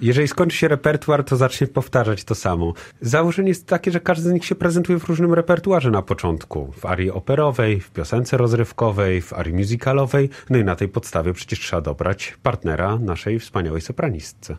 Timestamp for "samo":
2.34-2.72